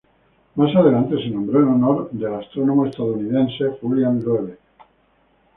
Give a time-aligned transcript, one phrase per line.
[0.55, 4.57] Más adelante se nombró en honor del astrónomo estadounidense Julian Loewe.